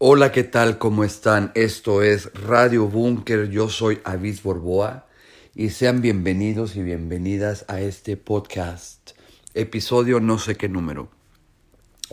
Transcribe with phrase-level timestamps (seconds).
[0.00, 0.78] Hola, ¿qué tal?
[0.78, 1.50] ¿Cómo están?
[1.56, 3.50] Esto es Radio Búnker.
[3.50, 5.08] Yo soy Avis Borboa
[5.56, 9.10] y sean bienvenidos y bienvenidas a este podcast.
[9.54, 11.08] Episodio no sé qué número.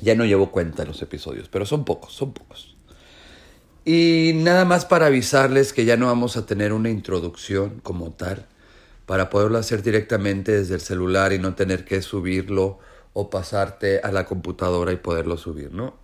[0.02, 2.76] Ya no llevo cuenta los episodios, pero son pocos, son pocos.
[3.86, 8.48] Y nada más para avisarles que ya no vamos a tener una introducción como tal
[9.06, 12.80] para poderlo hacer directamente desde el celular y no tener que subirlo
[13.14, 16.04] o pasarte a la computadora y poderlo subir, ¿no?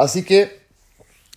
[0.00, 0.60] Así que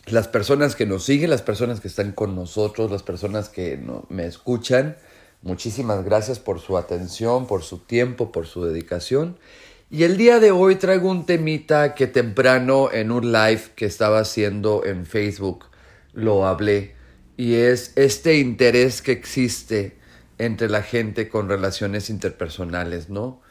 [0.05, 3.77] las personas que nos siguen, las personas que están con nosotros, las personas que
[4.07, 4.95] me escuchan,
[5.41, 9.37] muchísimas gracias por su atención, por su tiempo, por su dedicación.
[9.91, 14.19] Y el día de hoy traigo un temita que temprano en un live que estaba
[14.19, 15.65] haciendo en Facebook
[16.13, 16.95] lo hablé
[17.35, 19.97] y es este interés que existe
[20.37, 23.41] entre la gente con relaciones interpersonales, ¿no?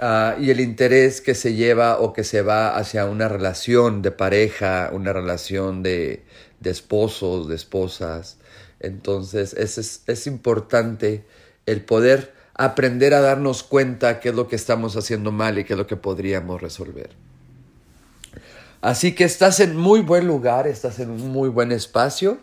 [0.00, 4.12] Ah, y el interés que se lleva o que se va hacia una relación de
[4.12, 6.22] pareja, una relación de,
[6.60, 8.38] de esposos, de esposas.
[8.78, 11.24] Entonces es, es, importante
[11.66, 15.72] el poder aprender a darnos cuenta qué es lo que estamos haciendo mal y qué
[15.72, 17.10] es lo que podríamos resolver.
[18.80, 22.38] Así que estás en muy buen lugar, estás en un muy buen espacio.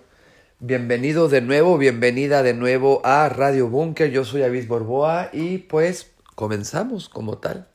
[0.59, 4.11] Bienvenido de nuevo, bienvenida de nuevo a Radio Bunker.
[4.11, 7.67] Yo soy Avis Borboa y pues comenzamos como tal.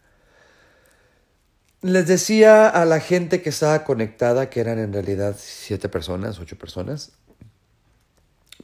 [1.82, 6.58] Les decía a la gente que estaba conectada, que eran en realidad siete personas, ocho
[6.58, 7.12] personas,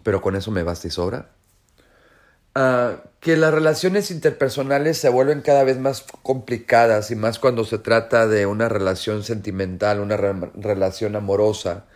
[0.02, 1.30] pero con eso me basta y sobra,
[2.54, 7.78] uh, que las relaciones interpersonales se vuelven cada vez más complicadas y más cuando se
[7.78, 11.86] trata de una relación sentimental, una re relación amorosa,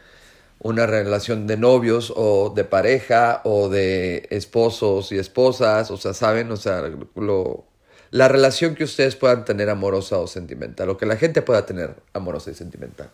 [0.59, 6.51] una relación de novios o de pareja o de esposos y esposas, o sea, saben,
[6.51, 6.83] o sea,
[7.15, 7.70] lo,
[8.11, 11.95] la relación que ustedes puedan tener amorosa o sentimental, o que la gente pueda tener
[12.13, 13.11] amorosa y sentimental.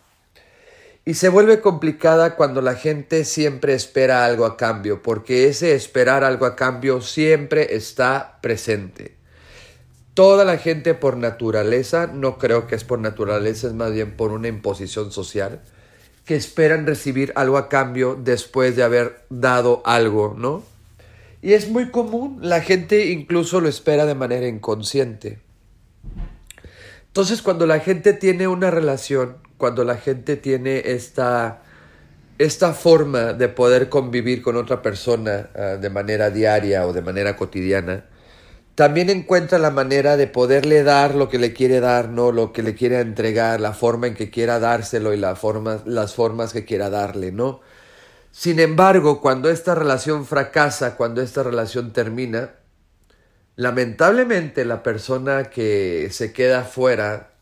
[1.05, 6.25] Y se vuelve complicada cuando la gente siempre espera algo a cambio, porque ese esperar
[6.25, 9.15] algo a cambio siempre está presente.
[10.15, 14.32] Toda la gente por naturaleza, no creo que es por naturaleza, es más bien por
[14.32, 15.60] una imposición social,
[16.25, 20.65] que esperan recibir algo a cambio después de haber dado algo, ¿no?
[21.42, 25.38] Y es muy común, la gente incluso lo espera de manera inconsciente.
[27.06, 31.62] Entonces cuando la gente tiene una relación, cuando la gente tiene esta,
[32.38, 37.36] esta forma de poder convivir con otra persona ah, de manera diaria o de manera
[37.36, 38.04] cotidiana,
[38.74, 42.62] también encuentra la manera de poderle dar lo que le quiere dar, no lo que
[42.62, 45.38] le quiere entregar, la forma en que quiera dárselo y las
[46.14, 47.62] formas que quiera darle, ¿no?
[48.38, 52.56] Sin embargo, cuando esta relación fracasa, cuando esta relación termina,
[53.54, 57.32] lamentablemente la persona que se queda fuera,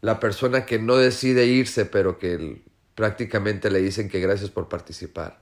[0.00, 2.62] la persona que no decide irse, pero que
[2.94, 5.40] prácticamente le dicen que gracias por participar,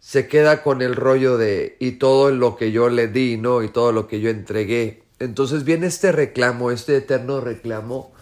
[0.00, 3.62] se queda con el rollo de y todo lo que yo le di, ¿no?
[3.62, 5.04] Y todo lo que yo entregué.
[5.20, 8.12] Entonces viene este reclamo, este eterno reclamo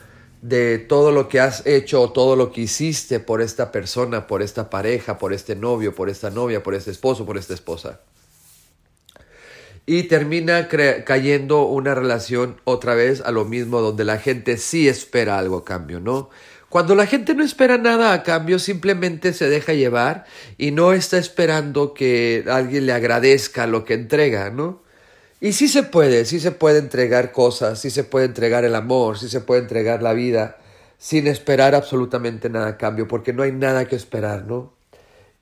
[0.42, 4.42] de todo lo que has hecho o todo lo que hiciste por esta persona, por
[4.42, 8.00] esta pareja, por este novio, por esta novia, por este esposo, por esta esposa.
[9.86, 10.68] Y termina
[11.04, 15.64] cayendo una relación otra vez a lo mismo donde la gente sí espera algo a
[15.64, 16.30] cambio, ¿no?
[16.68, 20.24] Cuando la gente no espera nada a cambio, simplemente se deja llevar
[20.56, 24.80] y no está esperando que alguien le agradezca lo que entrega, ¿no?
[25.40, 29.18] Y sí se puede, sí se puede entregar cosas, sí se puede entregar el amor,
[29.18, 30.58] sí se puede entregar la vida
[30.98, 34.74] sin esperar absolutamente nada a cambio, porque no hay nada que esperar, ¿no?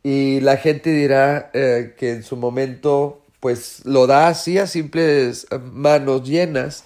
[0.05, 5.47] Y la gente dirá eh, que en su momento pues lo da así a simples
[5.73, 6.85] manos llenas,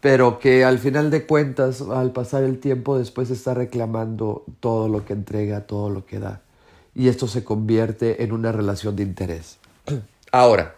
[0.00, 5.04] pero que al final de cuentas, al pasar el tiempo, después está reclamando todo lo
[5.04, 6.42] que entrega, todo lo que da.
[6.94, 9.58] Y esto se convierte en una relación de interés.
[10.30, 10.76] Ahora,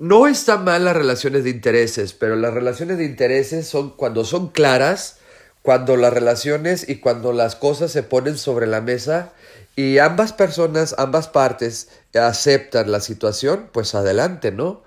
[0.00, 4.48] no están mal las relaciones de intereses, pero las relaciones de intereses son cuando son
[4.48, 5.18] claras,
[5.60, 9.34] cuando las relaciones y cuando las cosas se ponen sobre la mesa
[9.76, 14.82] y ambas personas, ambas partes aceptan la situación, pues adelante, ¿no?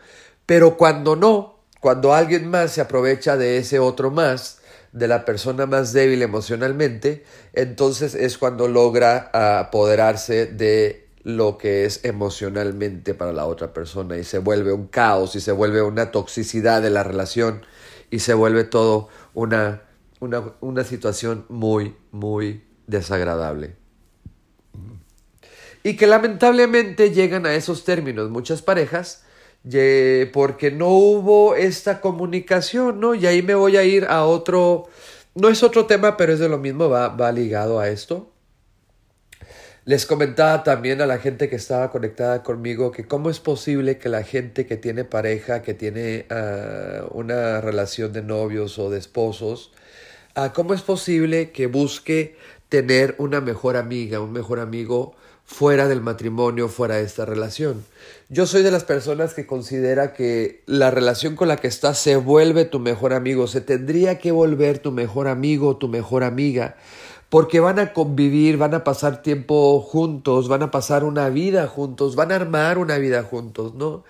[0.48, 4.62] Pero cuando no, cuando alguien más se aprovecha de ese otro más,
[4.94, 7.24] de la persona más débil emocionalmente,
[7.54, 14.24] entonces es cuando logra apoderarse de lo que es emocionalmente para la otra persona y
[14.24, 17.66] se vuelve un caos y se vuelve una toxicidad de la relación
[18.12, 19.84] y se vuelve todo una,
[20.20, 23.76] una, situación muy, muy desagradable.
[25.84, 29.24] Y que lamentablemente llegan a esos términos muchas parejas
[30.34, 33.16] porque no hubo esta comunicación, ¿no?
[33.16, 34.90] Y ahí me voy a ir a otro
[35.36, 38.33] no es otro tema, pero es de lo mismo, va, va ligado a esto.
[39.86, 44.08] Les comentaba también a la gente que estaba conectada conmigo que cómo es posible que
[44.08, 49.74] la gente que tiene pareja, que tiene ah, una relación de novios o de esposos,
[50.38, 52.38] uh, cómo es posible que busque
[52.70, 57.84] tener una mejor amiga, un mejor amigo fuera del matrimonio, fuera de esta relación.
[58.30, 62.16] Yo soy de las personas que considera que la relación con la que estás se
[62.16, 66.78] vuelve tu mejor amigo, se tendría que volver tu mejor amigo, tu mejor amiga,
[67.34, 72.16] porque van a convivir, van a pasar tiempo juntos, van a pasar una vida juntos,
[72.16, 74.04] van a armar una vida juntos, ¿no?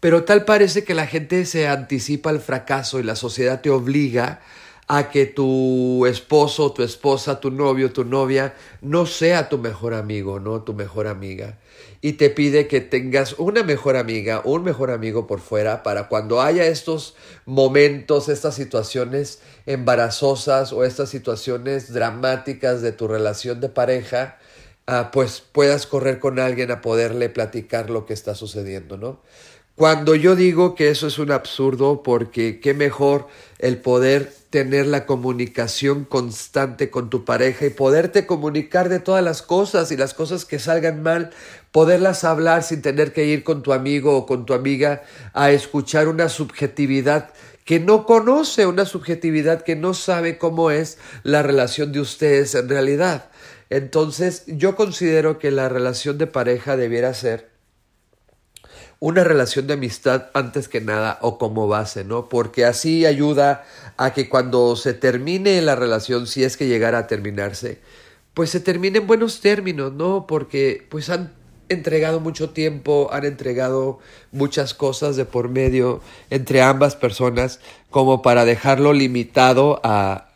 [0.00, 4.40] Pero tal parece que la gente se anticipa al fracaso y la sociedad te obliga
[4.88, 10.40] a que tu esposo, tu esposa, tu novio, tu novia no sea tu mejor amigo,
[10.40, 11.58] no tu mejor amiga.
[12.02, 16.40] Y te pide que tengas una mejor amiga, un mejor amigo por fuera para cuando
[16.40, 17.14] haya estos
[17.44, 24.38] momentos, estas situaciones embarazosas o estas situaciones dramáticas de tu relación de pareja,
[24.86, 29.20] ah, pues puedas correr con alguien a poderle platicar lo que está sucediendo, ¿no?
[29.80, 33.28] Cuando yo digo que eso es un absurdo, porque qué mejor
[33.58, 39.40] el poder tener la comunicación constante con tu pareja y poderte comunicar de todas las
[39.40, 41.30] cosas y las cosas que salgan mal,
[41.72, 46.08] poderlas hablar sin tener que ir con tu amigo o con tu amiga a escuchar
[46.08, 47.30] una subjetividad
[47.64, 52.68] que no conoce, una subjetividad que no sabe cómo es la relación de ustedes en
[52.68, 53.30] realidad.
[53.70, 57.49] Entonces yo considero que la relación de pareja debiera ser
[59.00, 62.28] una relación de amistad antes que nada o como base, ¿no?
[62.28, 63.64] Porque así ayuda
[63.96, 67.80] a que cuando se termine la relación, si es que llegara a terminarse,
[68.34, 70.26] pues se termine en buenos términos, ¿no?
[70.26, 71.32] Porque pues han
[71.70, 74.00] entregado mucho tiempo, han entregado
[74.32, 77.60] muchas cosas de por medio entre ambas personas
[77.90, 80.29] como para dejarlo limitado a,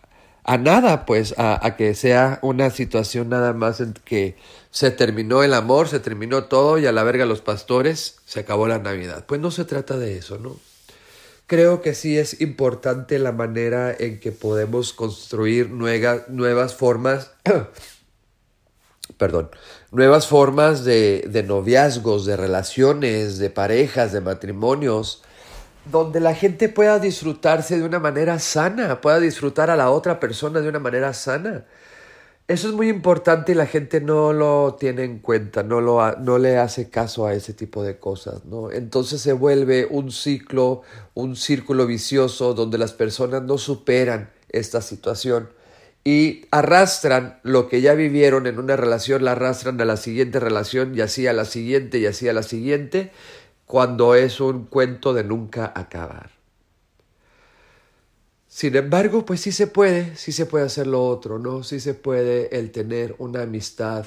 [0.45, 4.37] a nada, pues a, que sea una situación nada más en que
[4.71, 8.69] se terminó el amor, se terminó todo y a la verga los pastores, se acabó
[8.69, 9.25] la Navidad.
[9.27, 10.57] Pues no se trata de eso, ¿no?
[11.47, 17.33] Creo que sí es importante la manera en que podemos construir nuevas formas,
[19.17, 19.51] perdón,
[19.93, 25.23] nuevas formas de, de noviazgos, de relaciones, de parejas, de matrimonios,
[25.91, 30.61] donde la gente pueda disfrutarse de una manera sana, pueda disfrutar a la otra persona
[30.61, 31.65] de una manera sana.
[32.47, 36.37] Eso es muy importante y la gente no lo tiene en cuenta, no, lo no
[36.37, 38.71] le hace caso a ese tipo de cosas, ¿no?
[38.71, 40.83] Entonces se vuelve un ciclo,
[41.15, 45.49] un círculo vicioso donde las personas no superan esta situación
[46.05, 50.95] y arrastran lo que ya vivieron en una relación, la arrastran a la siguiente relación
[50.95, 53.11] y así a la siguiente y así a la siguiente
[53.67, 56.31] cuando es un cuento de nunca acabar.
[58.55, 61.65] Sin embargo, pues sí se puede, sí se puede hacer lo otro, ¿no?
[61.65, 64.07] Sí se puede el tener una amistad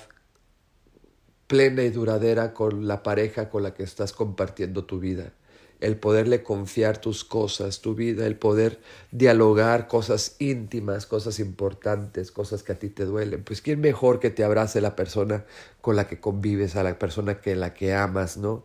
[1.48, 5.33] plena y duradera con la pareja con la que estás compartiendo tu vida,
[5.80, 8.80] el poderle confiar tus cosas, tu vida, el poder
[9.12, 13.44] dialogar cosas íntimas, cosas importantes, cosas que a ti te duelen.
[13.44, 15.45] Pues quién mejor que te abrace la persona
[15.81, 18.63] con la que convives, a la persona que la que amas, ¿no?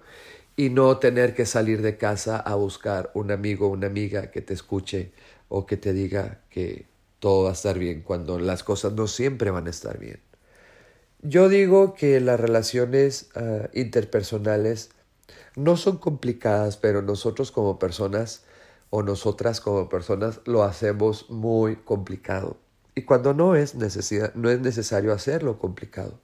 [0.56, 4.42] Y no tener que salir de casa a buscar un amigo o una amiga que
[4.42, 5.12] te escuche
[5.48, 6.86] o que te diga que
[7.18, 10.20] todo va a estar bien cuando las cosas no siempre van a estar bien.
[11.22, 14.90] Yo digo que las relaciones ah, interpersonales
[15.54, 18.44] no son complicadas, pero nosotros como personas
[18.90, 22.56] o nosotras como personas lo hacemos muy complicado.
[22.94, 26.18] Y cuando no es, necesidad, no es necesario hacerlo complicado.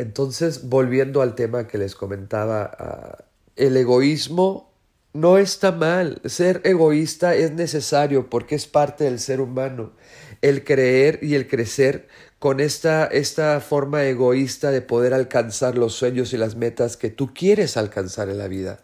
[0.00, 3.24] Entonces, volviendo al tema que les comentaba, ah,
[3.56, 4.72] el egoísmo
[5.12, 6.22] no está mal.
[6.24, 9.92] Ser egoísta es necesario porque es parte del ser humano.
[10.40, 16.32] El creer y el crecer con esta, esta forma egoísta de poder alcanzar los sueños
[16.32, 18.82] y las metas que tú quieres alcanzar en la vida.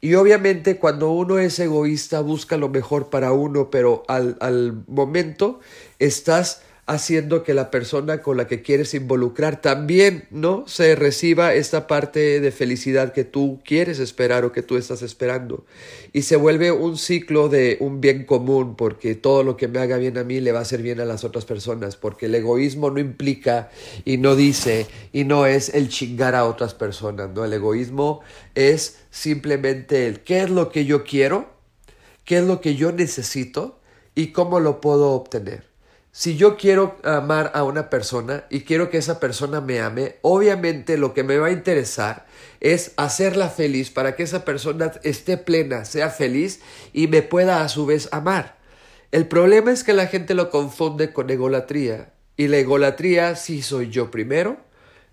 [0.00, 5.60] Y obviamente cuando uno es egoísta busca lo mejor para uno, pero al, al momento
[6.00, 10.66] estás haciendo que la persona con la que quieres involucrar también, ¿no?
[10.66, 15.66] Se reciba esta parte de felicidad que tú quieres esperar o que tú estás esperando.
[16.14, 19.98] Y se vuelve un ciclo de un bien común, porque todo lo que me haga
[19.98, 22.90] bien a mí le va a hacer bien a las otras personas, porque el egoísmo
[22.90, 23.68] no implica
[24.06, 27.44] y no dice y no es el chingar a otras personas, ¿no?
[27.44, 28.22] El egoísmo
[28.54, 31.50] es simplemente el qué es lo que yo quiero,
[32.24, 33.78] qué es lo que yo necesito
[34.14, 35.67] y cómo lo puedo obtener.
[36.18, 40.98] Si yo quiero amar a una persona y quiero que esa persona me ame, obviamente
[40.98, 42.26] lo que me va a interesar
[42.58, 46.60] es hacerla feliz para que esa persona esté plena, sea feliz
[46.92, 48.56] y me pueda a su vez amar.
[49.12, 52.10] El problema es que la gente lo confunde con egolatría.
[52.36, 54.56] Y la egolatría sí soy yo primero,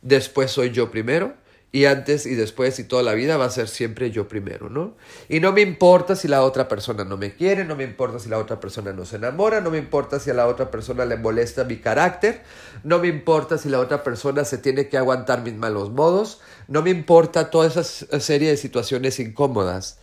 [0.01, 1.35] después soy yo primero,
[1.75, 4.96] y antes y después y toda la vida va a ser siempre yo primero, ¿no?
[5.27, 8.29] Y no me importa si la otra persona no me quiere, no me importa si
[8.29, 11.17] la otra persona no se enamora, no me importa si a la otra persona le
[11.17, 12.44] molesta mi carácter,
[12.86, 16.39] no me importa si la otra persona se tiene que aguantar mis malos modos,
[16.70, 20.00] no me importa toda esa serie de situaciones incómodas.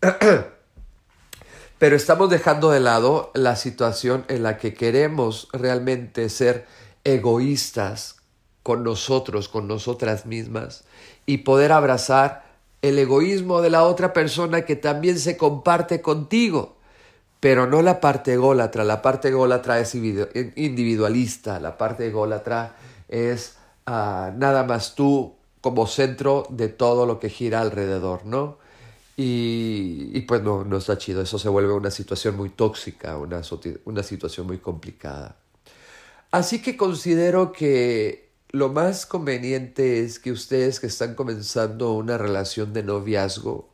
[1.78, 6.64] Pero estamos dejando de lado la situación en la que queremos realmente ser
[7.04, 8.21] egoístas
[8.62, 10.84] con nosotros, con nosotras mismas,
[11.26, 12.44] y poder abrazar
[12.82, 16.76] el egoísmo de la otra persona que también se comparte contigo.
[17.40, 22.76] Pero no la parte ególatra, la parte ególatra es individualista, la parte ególatra
[23.08, 28.58] es ah, nada más tú como centro de todo lo que gira alrededor, ¿no?
[29.16, 33.42] Y, pues no, no está chido, eso se vuelve una situación muy tóxica, una,
[33.84, 35.36] una situación muy complicada.
[36.30, 38.21] Así que considero que
[38.52, 43.70] lo más conveniente es que ustedes que están comenzando una relación de noviazgo,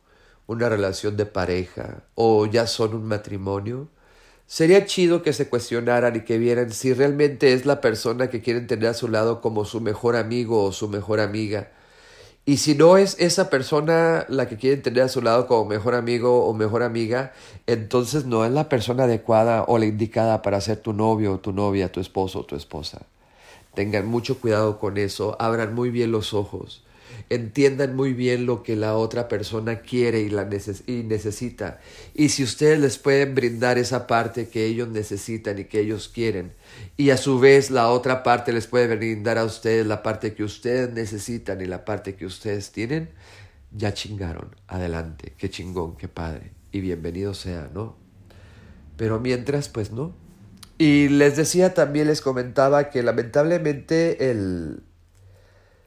[0.47, 3.89] una relación de pareja o ya son un matrimonio,
[4.47, 8.67] sería chido que se cuestionaran y que vieran si realmente es la persona que quieren
[8.67, 11.71] tener a su lado como su mejor amigo o su mejor amiga
[12.49, 15.93] y si no es esa persona la que quieren tener a su lado como mejor
[15.93, 17.31] amigo o mejor amiga,
[17.67, 21.53] entonces no es la persona adecuada o la indicada para ser tu novio o tu
[21.53, 23.05] novia, tu esposo o tu esposa.
[23.73, 26.83] Tengan mucho cuidado con eso, abran muy bien los ojos
[27.29, 30.47] entiendan muy bien lo que la otra persona quiere y, la
[30.87, 31.79] y necesita.
[32.13, 36.53] Y si ustedes les pueden brindar esa parte que ellos necesitan y que ellos quieren,
[36.97, 40.43] y a su vez la otra parte les puede brindar a ustedes la parte que
[40.43, 43.09] ustedes necesitan y la parte que ustedes tienen,
[43.71, 44.55] ya chingaron.
[44.67, 46.51] Adelante, qué chingón, qué padre.
[46.71, 47.95] Y bienvenido sea, ¿no?
[48.97, 50.13] Pero mientras, pues no.
[50.79, 54.81] Y les decía también, les comentaba que lamentablemente el,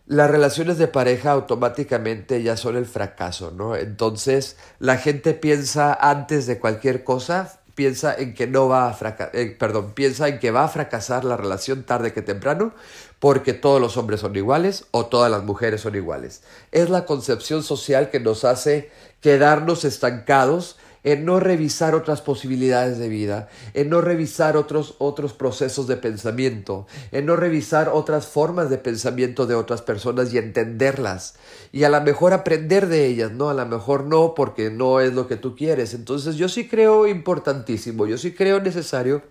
[0.05, 3.75] las relaciones de pareja automáticamente ya son el fracaso, ¿no?
[3.75, 9.35] Entonces la gente piensa antes de cualquier cosa, piensa en que no va a fracasar,
[9.35, 12.75] eh, perdón, piensa en que va a fracasar la relación tarde que temprano
[13.19, 16.43] porque todos los hombres son iguales o todas las mujeres son iguales.
[16.71, 18.91] Es la concepción social que nos hace
[19.23, 25.87] quedarnos estancados en no revisar otras posibilidades de vida, en no revisar otros, otros procesos
[25.87, 31.35] de pensamiento, en no revisar otras formas de pensamiento de otras personas y entenderlas.
[31.73, 33.51] Y a lo mejor aprender de ellas, ¿no?
[33.51, 35.95] A lo mejor no, porque no es lo que tú quieres.
[35.95, 39.23] Entonces yo sí creo importantísimo, yo sí creo necesario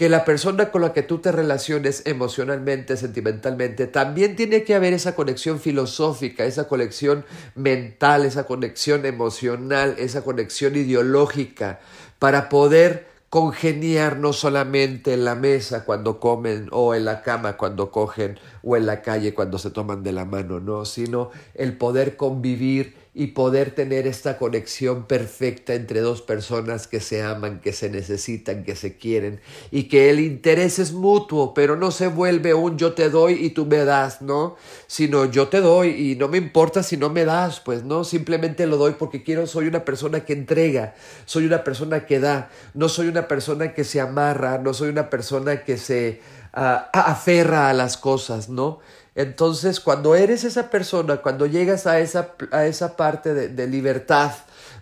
[0.00, 4.94] que la persona con la que tú te relaciones emocionalmente, sentimentalmente, también tiene que haber
[4.94, 11.80] esa conexión filosófica, esa conexión mental, esa conexión emocional, esa conexión ideológica,
[12.18, 17.90] para poder congeniar no solamente en la mesa cuando comen o en la cama cuando
[17.90, 22.16] cogen o en la calle cuando se toman de la mano, no, sino el poder
[22.16, 27.90] convivir y poder tener esta conexión perfecta entre dos personas que se aman, que se
[27.90, 29.40] necesitan, que se quieren
[29.72, 33.50] y que el interés es mutuo, pero no se vuelve un yo te doy y
[33.50, 34.56] tú me das, ¿no?
[34.86, 38.66] Sino yo te doy y no me importa si no me das, pues no, simplemente
[38.68, 42.88] lo doy porque quiero, soy una persona que entrega, soy una persona que da, no
[42.88, 46.20] soy una persona que se amarra, no soy una persona que se
[46.52, 48.78] ah, aferra a las cosas, ¿no?
[49.14, 54.32] Entonces, cuando eres esa persona, cuando llegas a esa, a esa parte de, libertad,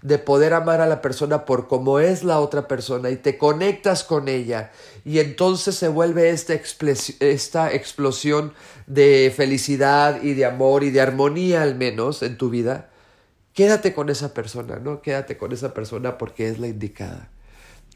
[0.03, 4.05] de poder amar a la persona por como es la otra persona y te conectas
[4.05, 4.71] con ella
[5.05, 6.55] y entonces se vuelve esta,
[7.21, 8.53] esta explosión
[8.87, 12.91] de felicidad y de amor y de armonía al menos en tu vida,
[13.55, 15.01] quédate con esa persona, ¿no?
[15.03, 17.31] Quédate con esa persona porque es la indicada.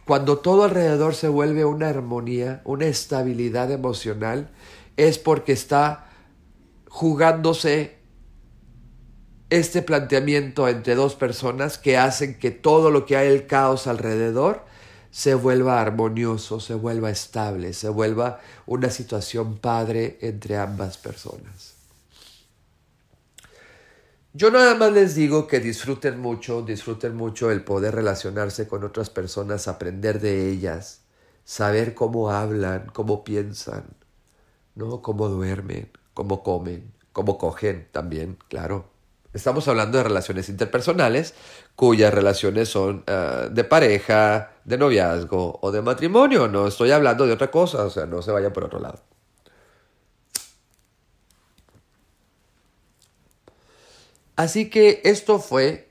[0.06, 4.50] Cuando todo alrededor se vuelve una armonía, una estabilidad emocional,
[4.96, 6.08] es porque está
[6.92, 7.96] jugándose
[9.48, 14.66] este planteamiento entre dos personas que hacen que todo lo que hay el caos alrededor
[15.10, 21.72] se vuelva armonioso, se vuelva estable, se vuelva una situación padre entre ambas personas.
[24.34, 29.08] Yo nada más les digo que disfruten mucho, disfruten mucho el poder relacionarse con otras
[29.08, 31.00] personas, aprender de ellas,
[31.42, 33.84] saber cómo hablan, cómo piensan,
[34.74, 35.00] ¿no?
[35.00, 38.90] cómo duermen, cómo comen, cómo cogen también, claro.
[39.32, 41.34] Estamos hablando de relaciones interpersonales,
[41.74, 46.48] cuyas relaciones son ah, de pareja, de noviazgo o de matrimonio.
[46.48, 49.00] No estoy hablando de otra cosa, o sea, no se vayan por otro lado.
[54.36, 55.88] Así que esto fue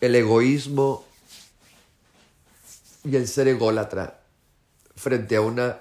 [0.00, 1.04] el egoísmo
[3.04, 4.20] y el ser ególatra
[4.96, 5.80] frente a una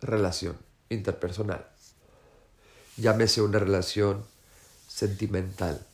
[0.00, 0.56] relación
[0.90, 1.66] interpersonal.
[2.96, 4.24] Llámese una relación
[4.86, 5.86] sentimental,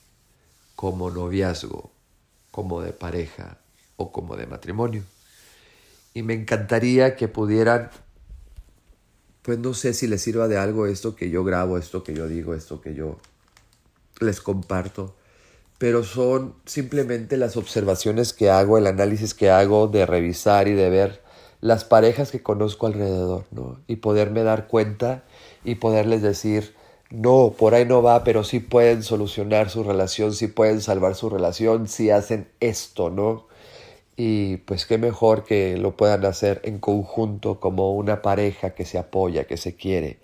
[0.75, 1.93] como noviazgo,
[2.51, 3.59] como de pareja
[3.97, 5.05] o como de matrimonio.
[6.15, 7.91] Y me encantaría que pudieran,
[9.43, 12.27] pues no sé si les sirva de algo esto que yo grabo, esto que yo
[12.27, 13.21] digo, esto que yo
[14.21, 15.15] les comparto,
[15.79, 20.89] pero son simplemente las observaciones que hago, el análisis que hago de revisar y de
[20.89, 21.26] ver
[21.61, 23.81] las parejas que conozco alrededor, ¿no?
[23.87, 25.25] Y poderme dar cuenta
[25.65, 26.75] y poderles decir,
[27.11, 31.31] no, por ahí no va, pero sí pueden solucionar su relación, sí pueden salvar su
[31.31, 33.47] relación, si hacen esto, ¿no?
[34.17, 38.99] Y pues qué mejor que lo puedan hacer en conjunto como una pareja que se
[38.99, 40.19] apoya, que se quiere,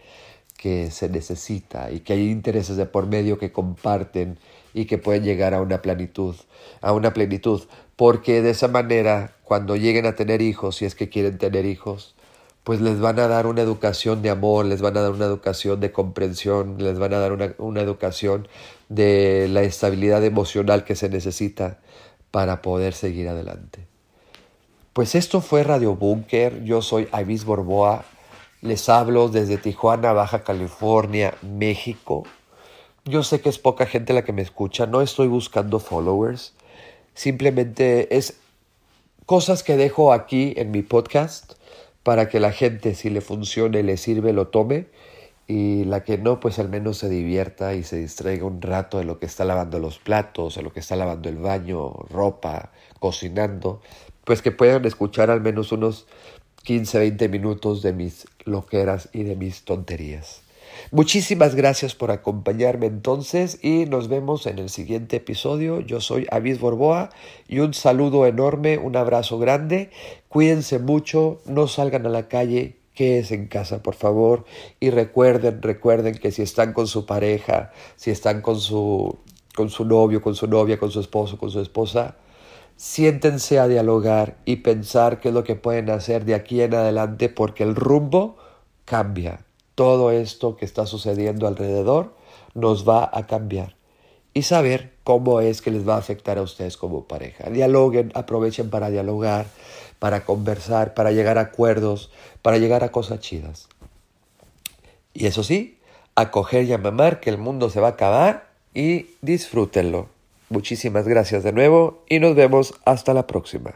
[0.57, 4.39] que se necesita y que hay intereses de por medio que comparten
[4.75, 6.37] y que pueden llegar a una plenitud,
[6.81, 7.63] a una plenitud,
[7.97, 12.15] porque de esa manera cuando lleguen a tener hijos, si es que quieren tener hijos,
[12.65, 15.81] pues les van a dar una educación de amor, les van a dar una educación
[15.81, 18.49] de comprensión, les van a dar una, una educación
[18.89, 21.81] de la estabilidad emocional que se necesita
[22.31, 23.87] para poder seguir adelante.
[24.93, 28.05] Pues esto fue Radio Bunker, yo soy Avis Borboa,
[28.61, 32.25] les hablo desde Tijuana, Baja California, México.
[33.05, 36.55] Yo sé que es poca gente la que me escucha, no estoy buscando followers,
[37.15, 38.39] simplemente es
[39.27, 41.55] cosas que dejo aquí en mi podcast
[42.05, 44.87] para que la gente, si le funcione, le sirve, lo tome
[45.49, 49.05] y la que no, pues al menos se divierta y se distraiga un rato de
[49.05, 53.83] lo que está lavando los platos, de lo que está lavando el baño, ropa, cocinando,
[54.25, 56.07] pues que puedan escuchar al menos unos
[56.63, 60.42] 15, 20 minutos de mis loqueras y de mis tonterías.
[60.91, 65.81] Muchísimas gracias por acompañarme entonces y nos vemos en el siguiente episodio.
[65.81, 67.11] Yo soy Avis Borboa
[67.49, 69.91] y un saludo enorme, un abrazo grande.
[70.29, 74.45] Cuídense mucho, no salgan a la calle, quédense en casa, por favor.
[74.81, 79.19] Y recuerden, recuerden que si están con su pareja, si están con su,
[79.55, 82.17] con su novio, con su novia, con su esposo, con su esposa,
[82.77, 87.29] siéntense a dialogar y pensar qué es lo que pueden hacer de aquí en adelante
[87.29, 88.37] porque el rumbo
[88.85, 92.15] cambia todo esto que está sucediendo alrededor
[92.55, 93.77] nos va a cambiar
[94.35, 97.51] y saber cómo es que les va a afectar a ustedes como pareja.
[97.51, 99.47] Dialoguen, aprovechen para dialogar,
[99.99, 103.69] para conversar, para llegar a acuerdos, para llegar a cosas chidas.
[105.15, 105.79] Y eso sí,
[106.15, 110.09] acoger y a mamar que el mundo se va a acabar y disfrútenlo.
[110.49, 113.75] Muchísimas gracias de nuevo y nos vemos hasta la próxima.